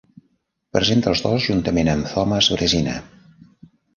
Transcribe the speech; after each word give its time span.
Presenta 0.77 1.11
els 1.11 1.21
dos 1.25 1.43
juntament 1.49 1.91
amb 1.93 2.09
Thomas 2.13 2.49
Brezina. 2.57 2.97